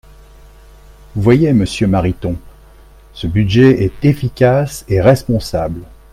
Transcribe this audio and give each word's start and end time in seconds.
Vous 1.13 1.21
voyez, 1.21 1.53
monsieur 1.53 1.85
Mariton, 1.85 2.35
ce 3.13 3.27
budget 3.27 3.83
est 3.83 3.93
efficace 4.03 4.83
et 4.87 4.99
responsable. 4.99 5.83